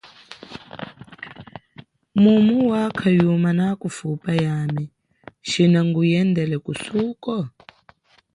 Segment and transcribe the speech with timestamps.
[2.21, 4.83] Mumu wakha yuma nakufupa yami
[5.49, 7.33] shina nguyendele kusuko?